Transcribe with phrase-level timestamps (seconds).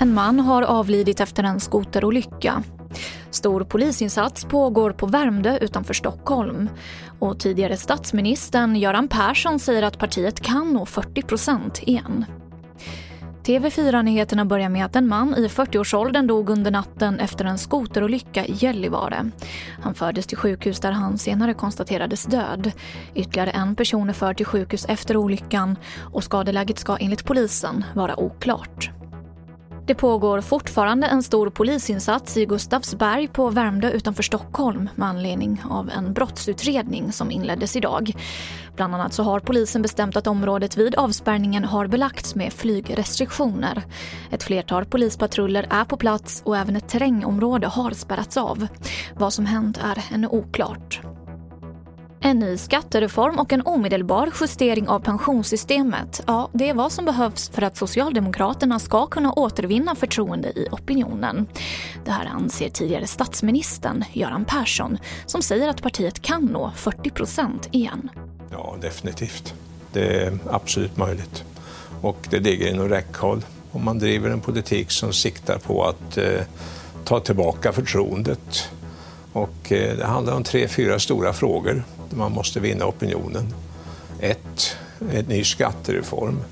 [0.00, 2.62] En man har avlidit efter en skoterolycka.
[3.30, 6.68] Stor polisinsats pågår på Värmdö utanför Stockholm.
[7.18, 12.24] Och tidigare statsministern Göran Persson säger att partiet kan nå 40 procent igen.
[13.48, 18.52] TV4-nyheterna börjar med att en man i 40-årsåldern dog under natten efter en skoterolycka i
[18.52, 19.30] Gällivare.
[19.82, 22.72] Han fördes till sjukhus där han senare konstaterades död.
[23.14, 25.76] Ytterligare en person är förd till sjukhus efter olyckan
[26.12, 28.97] och skadeläget ska enligt polisen vara oklart.
[29.88, 35.90] Det pågår fortfarande en stor polisinsats i Gustavsberg på Värmdö utanför Stockholm med anledning av
[35.90, 38.12] en brottsutredning som inleddes idag.
[38.76, 43.82] Bland annat så har polisen bestämt att området vid avspärrningen har belagts med flygrestriktioner.
[44.30, 48.66] Ett flertal polispatruller är på plats och även ett terrängområde har spärrats av.
[49.16, 51.00] Vad som hänt är ännu oklart.
[52.20, 56.22] En ny skattereform och en omedelbar justering av pensionssystemet.
[56.26, 61.46] Ja, det är vad som behövs för att Socialdemokraterna ska kunna återvinna förtroende i opinionen.
[62.04, 67.68] Det här anser tidigare statsministern Göran Persson som säger att partiet kan nå 40 procent
[67.70, 68.10] igen.
[68.50, 69.54] Ja, definitivt.
[69.92, 71.44] Det är absolut möjligt.
[72.00, 76.40] Och det ligger inom räckhåll om man driver en politik som siktar på att eh,
[77.04, 78.68] ta tillbaka förtroendet.
[79.32, 81.84] Och eh, det handlar om tre, fyra stora frågor
[82.16, 83.54] man måste vinna opinionen.
[84.20, 84.76] Ett,
[85.12, 86.42] en ny skattereform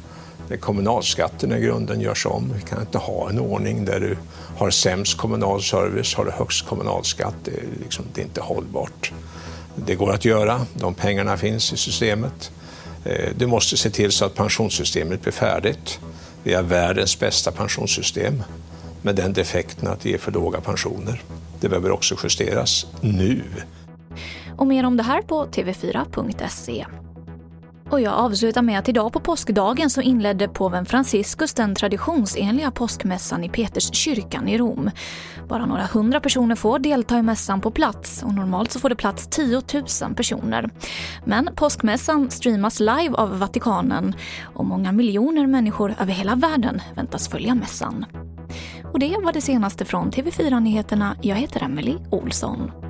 [0.48, 2.52] där kommunalskatten i grunden görs om.
[2.54, 4.16] Vi kan inte ha en ordning där du
[4.56, 7.34] har sämst kommunal service, har du högst kommunalskatt.
[7.44, 9.12] Det är, liksom, det är inte hållbart.
[9.74, 12.50] Det går att göra, de pengarna finns i systemet.
[13.04, 16.00] Eh, du måste se till så att pensionssystemet blir färdigt.
[16.42, 18.42] Vi har världens bästa pensionssystem
[19.02, 21.22] med den defekten att det ger för låga pensioner.
[21.60, 23.42] Det behöver också justeras nu.
[24.56, 26.86] Och mer om det här på tv4.se.
[27.90, 33.44] Och jag avslutar med att idag på påskdagen så inledde påven Franciscus den traditionsenliga påskmässan
[33.44, 34.90] i Peterskyrkan i Rom.
[35.48, 38.96] Bara några hundra personer får delta i mässan på plats och normalt så får det
[38.96, 39.62] plats 10
[40.02, 40.70] 000 personer.
[41.24, 47.54] Men påskmässan streamas live av Vatikanen och många miljoner människor över hela världen väntas följa
[47.54, 48.06] mässan.
[48.92, 51.16] Och det var det senaste från TV4 Nyheterna.
[51.22, 52.85] Jag heter Emily Olsson.